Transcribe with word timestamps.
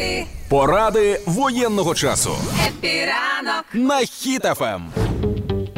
Happy, 0.00 0.26
Поради 0.48 1.20
воєнного 1.26 1.94
часу 1.94 2.30
Happy 2.68 3.12
ранок. 3.12 3.64
на 3.74 3.94
Хіт-ФМ. 4.00 4.80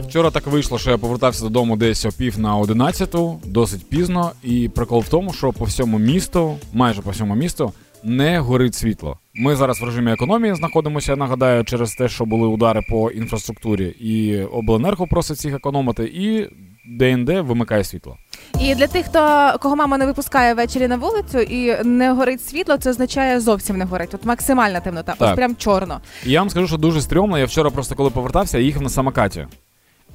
Вчора 0.09 0.31
так 0.31 0.47
вийшло, 0.47 0.79
що 0.79 0.91
я 0.91 0.99
повертався 0.99 1.43
додому 1.43 1.77
десь 1.77 2.05
о 2.05 2.09
пів 2.19 2.39
на 2.39 2.57
одинадцяту, 2.57 3.41
досить 3.45 3.89
пізно. 3.89 4.33
І 4.45 4.69
прикол 4.69 5.01
в 5.01 5.09
тому, 5.09 5.33
що 5.33 5.53
по 5.53 5.65
всьому 5.65 5.99
місту, 5.99 6.57
майже 6.73 7.03
по 7.03 7.11
всьому 7.11 7.35
місту, 7.35 7.73
не 8.05 8.39
горить 8.39 8.75
світло. 8.75 9.19
Ми 9.35 9.57
зараз 9.57 9.81
в 9.81 9.85
режимі 9.85 10.13
економії 10.13 10.55
знаходимося, 10.55 11.13
я 11.13 11.17
нагадаю, 11.17 11.65
через 11.65 11.93
те, 11.95 12.09
що 12.09 12.25
були 12.25 12.47
удари 12.49 12.83
по 12.89 13.11
інфраструктурі, 13.11 13.87
і 13.87 14.43
обленерго 14.43 15.07
просить 15.07 15.45
їх 15.45 15.55
економити, 15.55 16.05
і 16.05 16.49
де-не-де 16.87 17.29
вимикає 17.29 17.85
світло. 17.85 18.17
І 18.61 18.75
для 18.75 18.87
тих, 18.87 19.07
хто 19.07 19.53
кого 19.61 19.77
мама 19.77 19.99
не 19.99 20.07
випускає 20.07 20.55
ввечері 20.55 20.89
на 20.89 20.97
вулицю 20.97 21.39
і 21.41 21.85
не 21.85 22.13
горить 22.13 22.45
світло, 22.49 22.77
це 22.77 22.91
означає 22.91 23.41
зовсім 23.41 23.77
не 23.79 23.85
горить. 23.85 24.15
От 24.15 24.25
максимальна 24.25 24.81
темнота, 24.81 25.15
Так. 25.19 25.29
ось 25.31 25.37
прям 25.37 25.57
чорно. 25.57 26.01
І 26.27 26.31
я 26.31 26.41
вам 26.41 26.51
скажу, 26.51 26.67
що 26.67 26.77
дуже 26.77 27.01
стрьомно. 27.01 27.39
Я 27.39 27.45
вчора 27.45 27.71
просто 27.71 27.95
коли 27.95 28.11
повертався, 28.11 28.59
я 28.59 28.65
їхав 28.65 28.83
на 28.83 28.89
самокаті. 28.89 29.47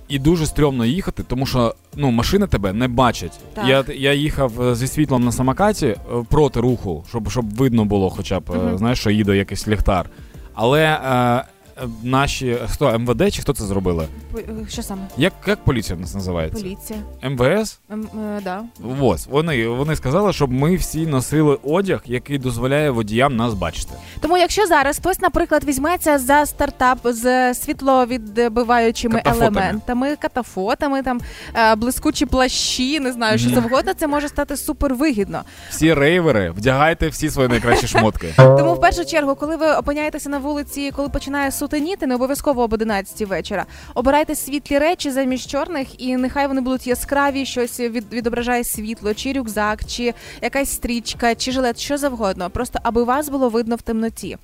І 0.08 0.20
дуже 0.20 0.46
стрьомно 0.46 0.86
їхати, 0.86 1.24
тому 1.24 1.46
що 1.46 1.76
ну 1.96 2.12
машини 2.12 2.48
тебе 2.48 2.74
не 2.74 2.88
бачать. 2.88 3.40
Так. 3.54 3.68
Я, 3.68 3.84
я 3.96 4.14
їхав 4.14 4.62
е, 4.62 4.76
зі 4.76 4.88
світлом 4.88 5.26
на 5.26 5.32
самокаті 5.32 5.88
е, 5.88 5.98
проти 6.30 6.60
руху, 6.60 7.06
щоб, 7.10 7.30
щоб 7.32 7.56
видно 7.56 7.86
було, 7.86 8.10
хоча 8.10 8.40
б 8.40 8.52
е, 8.52 8.58
Мгм. 8.58 8.78
знаєш, 8.78 9.00
що 9.00 9.10
їде 9.10 9.38
якийсь 9.38 9.68
ліхтар. 9.68 10.10
Але 10.54 10.84
е, 10.84 11.00
е, 11.12 11.44
наші 12.04 12.58
хто 12.68 13.00
МВД 13.00 13.34
чи 13.34 13.42
хто 13.42 13.54
це 13.54 13.64
зробили? 13.66 14.08
Е, 14.38 14.42
Що 14.70 14.82
саме? 14.84 15.02
Як, 15.18 15.34
як 15.48 15.64
поліція 15.64 15.98
в 15.98 16.02
нас 16.02 16.14
називається? 16.16 16.64
Поліція. 16.64 17.00
МВС? 17.24 17.78
Ем, 17.90 18.08
е, 18.38 18.42
да. 18.44 18.64
Ось 19.02 19.28
вони, 19.28 19.68
вони 19.68 19.96
сказали, 19.96 20.34
щоб 20.34 20.52
ми 20.52 20.76
всі 20.76 21.08
носили 21.08 21.58
одяг, 21.64 22.02
який 22.06 22.38
дозволяє 22.38 22.90
водіям 22.90 23.36
нас 23.36 23.54
бачити. 23.54 23.94
Тому, 24.22 24.38
якщо 24.38 24.68
зараз 24.68 24.98
хтось, 24.98 25.20
наприклад, 25.20 25.64
візьметься 25.64 26.20
за 26.20 26.46
стартап 26.46 26.98
з 27.04 27.54
світловідбиваючими 27.54 29.16
Катафотами. 29.16 29.62
елементами, 29.62 30.16
катафотами, 30.16 31.04
там 31.04 31.20
е, 31.56 31.76
блискучі 31.76 32.26
плащі, 32.26 33.00
не 33.00 33.12
знаю, 33.12 33.38
що 33.38 33.50
завгодно, 33.50 33.94
це 33.94 34.08
може 34.08 34.28
стати 34.28 34.58
супер 34.58 34.94
вигідно. 34.96 35.42
Всі 35.70 35.94
рейвери, 35.94 36.52
вдягайте 36.52 37.08
всі 37.08 37.30
свої 37.30 37.50
найкращі 37.50 37.88
шмотки. 37.88 38.34
Тому 38.38 38.74
в 38.74 38.82
першу 38.82 39.06
чергу, 39.06 39.36
коли 39.36 39.56
ви 39.56 39.72
опиняєтеся 39.72 40.30
на 40.30 40.38
вулиці, 40.38 40.92
коли 40.96 41.10
починає 41.10 41.52
сутеніти, 41.66 42.08
не 42.08 42.16
обов'язково 42.16 42.64
об 42.64 42.74
11 42.74 43.28
вечора, 43.28 43.66
обирайте 43.96 44.36
світлі 44.36 44.78
речі 44.78 45.12
замість 45.12 45.50
чорних, 45.50 46.02
і 46.02 46.18
нехай 46.18 46.48
вони 46.48 46.62
будуть 46.62 46.88
яскраві, 46.88 47.46
щось 47.46 47.80
від, 47.80 48.14
відображає 48.14 48.64
світло, 48.64 49.14
чи 49.14 49.34
рюкзак, 49.34 49.86
чи 49.86 50.14
якась 50.42 50.74
стрічка, 50.74 51.36
чи 51.36 51.52
жилет, 51.52 51.80
що 51.80 51.98
завгодно. 51.98 52.50
Просто 52.50 52.80
аби 52.84 53.04
вас 53.04 53.30
було 53.30 53.50
видно 53.50 53.76
в 53.76 53.82
темноті. 53.82 54.38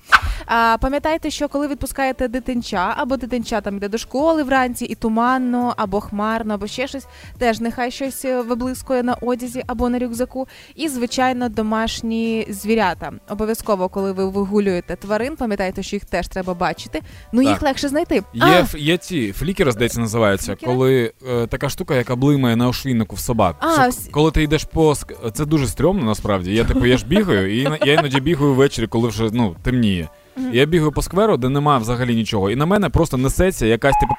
А 0.46 0.76
пам'ятайте, 0.80 1.30
що 1.30 1.48
коли 1.48 1.68
відпускаєте 1.68 2.28
дитинча 2.28 2.94
або 2.96 3.16
дитинча 3.16 3.60
там 3.60 3.76
йде 3.76 3.88
до 3.88 3.98
школи 3.98 4.42
вранці, 4.42 4.84
і 4.84 4.94
туманно, 4.94 5.74
або 5.76 6.00
хмарно, 6.00 6.54
або 6.54 6.66
ще 6.66 6.86
щось, 6.88 7.06
теж 7.38 7.60
нехай 7.60 7.90
щось 7.90 8.24
е, 8.24 8.42
виблискує 8.42 9.02
на 9.02 9.14
одязі 9.14 9.62
або 9.66 9.88
на 9.88 9.98
рюкзаку. 9.98 10.48
І 10.74 10.88
звичайно, 10.88 11.48
домашні 11.48 12.46
звірята. 12.50 13.12
Обов'язково, 13.28 13.88
коли 13.88 14.12
ви 14.12 14.28
вигулюєте 14.28 14.96
тварин, 14.96 15.36
пам'ятайте, 15.36 15.82
що 15.82 15.96
їх 15.96 16.04
теж 16.04 16.28
треба 16.28 16.54
бачити. 16.54 17.00
Ну 17.32 17.42
їх 17.42 17.52
Так. 17.52 17.62
легше 17.62 17.88
знайти. 17.88 18.14
Є, 18.14 18.42
А, 18.44 18.58
ф- 18.60 18.74
є 18.78 18.96
ці 18.96 19.32
флікери, 19.32 19.72
здається, 19.72 20.00
називаються, 20.00 20.46
Флікери? 20.56 20.72
коли 20.72 21.12
е, 21.28 21.46
така 21.46 21.68
штука, 21.68 21.94
яка 21.94 22.16
блимає 22.16 22.56
на 22.56 22.68
ошвійнику 22.68 23.16
в 23.16 23.18
собак. 23.20 23.56
А, 23.60 23.72
Що, 23.74 23.88
ось- 23.88 24.08
коли 24.12 24.30
ти 24.30 24.42
йдеш 24.42 24.64
по 24.64 24.90
ск- 24.90 25.30
це 25.30 25.44
дуже 25.44 25.66
стрьомно 25.68 26.04
насправді. 26.04 26.54
Я 26.54 26.64
типу, 26.64 26.86
я 26.86 26.96
ж 26.96 27.06
бігаю, 27.06 27.54
і 27.58 27.66
іно- 27.68 27.86
я 27.86 27.92
іноді 27.94 28.20
бігаю 28.20 28.54
ввечері, 28.54 28.86
коли 28.86 29.08
вже 29.08 29.28
ну 29.32 29.56
темніє. 29.62 30.08
Мгм. 30.36 30.50
Я 30.52 30.66
бігаю 30.66 30.92
по 30.92 31.02
скверу, 31.02 31.36
де 31.36 31.48
немає 31.48 31.80
взагалі 31.80 32.14
нічого, 32.14 32.50
і 32.50 32.56
на 32.56 32.66
мене 32.66 32.88
просто 32.88 33.16
несеться 33.16 33.66
якась 33.66 33.94
типу 34.00 34.14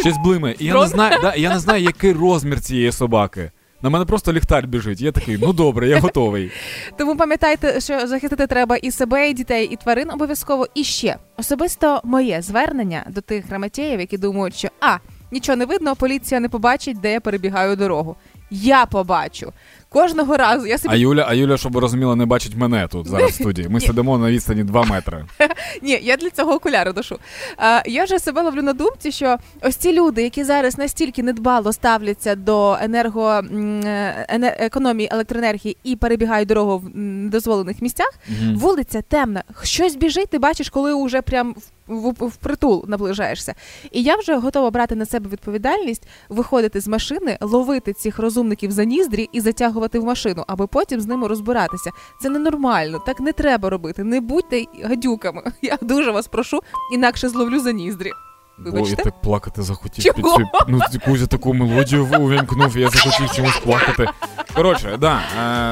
щось 0.00 0.16
блимає. 0.24 0.56
І 0.58 0.64
я 0.64 0.74
не 0.80 0.86
знаю, 0.86 1.18
да, 1.22 1.34
я 1.34 1.50
не 1.50 1.58
знаю, 1.58 1.82
який 1.82 2.12
розмір 2.12 2.60
цієї 2.60 2.92
собаки. 2.92 3.50
На 3.82 3.90
мене 3.90 4.04
просто 4.04 4.32
ліхтар 4.32 4.66
біжить. 4.66 5.00
Я 5.00 5.12
такий, 5.12 5.38
ну 5.40 5.52
добре, 5.52 5.88
я 5.88 6.00
готовий. 6.00 6.50
Тому 6.98 7.16
пам'ятайте, 7.16 7.80
що 7.80 8.06
захистити 8.06 8.46
треба 8.46 8.76
і 8.76 8.90
себе, 8.90 9.30
і 9.30 9.34
дітей, 9.34 9.66
і 9.66 9.76
тварин 9.76 10.10
обов'язково. 10.10 10.66
І 10.74 10.84
ще 10.84 11.16
особисто 11.36 12.00
моє 12.04 12.42
звернення 12.42 13.04
до 13.08 13.20
тих 13.20 13.46
грамотєїв, 13.46 14.00
які 14.00 14.18
думають, 14.18 14.56
що 14.56 14.68
а 14.80 14.96
нічого 15.32 15.56
не 15.56 15.64
видно, 15.64 15.96
поліція 15.96 16.40
не 16.40 16.48
побачить, 16.48 17.00
де 17.00 17.12
я 17.12 17.20
перебігаю 17.20 17.76
дорогу. 17.76 18.16
Я 18.50 18.86
побачу 18.86 19.52
кожного 19.92 20.36
разу. 20.36 20.66
Я 20.66 20.78
собі 20.78 20.94
А 20.94 20.96
Юля, 20.96 21.26
а 21.28 21.34
Юля, 21.34 21.56
щоб 21.56 21.72
ви 21.72 21.80
розуміли, 21.80 22.16
не 22.16 22.26
бачить 22.26 22.56
мене 22.56 22.88
тут 22.88 23.08
зараз 23.08 23.30
в 23.30 23.34
студії. 23.42 23.68
Ми 23.68 23.80
сидимо 23.80 24.18
на 24.18 24.30
відстані 24.30 24.64
2 24.64 24.84
метри. 24.84 25.24
Ні, 25.82 26.00
я 26.02 26.16
для 26.16 26.30
цього 26.30 26.52
окуляри 26.54 26.92
ношу. 26.96 27.18
А, 27.56 27.82
я 27.86 28.04
вже 28.04 28.18
себе 28.18 28.42
ловлю 28.42 28.62
на 28.62 28.72
думці, 28.72 29.12
що 29.12 29.36
ось 29.62 29.76
ці 29.76 29.92
люди, 29.92 30.22
які 30.22 30.44
зараз 30.44 30.78
настільки 30.78 31.22
недбало 31.22 31.72
ставляться 31.72 32.34
до 32.34 32.76
енерго 32.82 33.30
е, 33.30 34.26
економії 34.58 35.08
електроенергії 35.12 35.76
і 35.84 35.96
перебігають 35.96 36.48
дорогу 36.48 36.78
в 36.78 36.86
м, 36.86 37.24
недозволених 37.24 37.82
місцях, 37.82 38.14
Мгм. 38.28 38.56
вулиця 38.56 39.02
темна, 39.02 39.42
щось 39.62 39.96
біжить, 39.96 40.28
ти 40.28 40.38
бачиш, 40.38 40.70
коли 40.70 41.04
вже 41.04 41.22
прям 41.22 41.54
в, 41.86 41.94
в, 42.10 42.26
в 42.26 42.36
притул 42.36 42.84
наближаєшся. 42.88 43.54
І 43.92 44.02
я 44.02 44.16
вже 44.16 44.36
готова 44.36 44.70
брати 44.70 44.94
на 44.94 45.06
себе 45.06 45.28
відповідальність, 45.30 46.02
виходити 46.28 46.80
з 46.80 46.88
машини, 46.88 47.38
ловити 47.40 47.92
цих 47.92 48.18
розумників 48.18 48.70
за 48.70 48.84
ніздрі 48.84 49.28
і 49.32 49.40
затягувати 49.40 49.81
в 49.92 50.04
машину, 50.04 50.44
аби 50.46 50.66
потім 50.66 51.00
з 51.00 51.06
ними 51.06 51.28
розбиратися. 51.28 51.90
Це 52.22 52.28
ненормально, 52.28 53.02
так 53.06 53.20
не 53.20 53.32
треба 53.32 53.70
робити. 53.70 54.04
Не 54.04 54.20
будьте 54.20 54.64
гадюками. 54.84 55.42
Я 55.62 55.78
дуже 55.80 56.10
вас 56.10 56.28
прошу, 56.28 56.60
інакше 56.94 57.28
зловлю 57.28 57.60
за 57.60 57.72
ніздрі. 57.72 58.10
Бо 58.58 58.78
я 58.88 58.96
так 58.96 59.20
плакати 59.20 59.62
захотів. 59.62 60.04
Чого? 60.04 60.16
Під 60.16 60.46
цю, 60.46 60.48
ну, 60.68 60.80
Кузя 61.04 61.26
таку 61.26 61.54
мелодію 61.54 62.06
увімкнув, 62.20 62.78
я 62.78 62.88
захотів 62.88 63.30
чомусь 63.36 63.56
плакати. 63.56 64.06
Коротше, 64.54 64.96
да, 65.00 65.20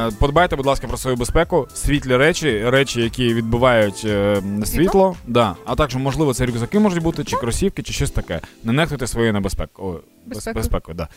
е, 0.08 0.12
подбайте, 0.18 0.56
будь 0.56 0.66
ласка, 0.66 0.86
про 0.86 0.96
свою 0.96 1.16
безпеку. 1.16 1.68
Світлі 1.74 2.16
речі, 2.16 2.62
речі, 2.66 3.02
які 3.02 3.34
відбивають 3.34 4.02
е, 4.04 4.42
світло. 4.64 5.16
Да. 5.26 5.56
А 5.64 5.74
також, 5.74 5.96
можливо, 5.96 6.34
це 6.34 6.46
рюкзаки 6.46 6.78
можуть 6.78 7.02
бути, 7.02 7.24
чи 7.24 7.36
кросівки, 7.36 7.82
чи 7.82 7.92
щось 7.92 8.10
таке. 8.10 8.40
Не 8.64 8.72
нехтуйте 8.72 9.06
своєю 9.06 9.32
небезпекою. 9.32 10.00
Без- 10.26 10.36
Безпекою. 10.36 10.54
безпекою, 10.62 10.96
да. 10.96 11.08